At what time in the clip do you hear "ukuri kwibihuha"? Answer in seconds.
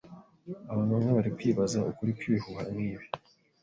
1.89-2.61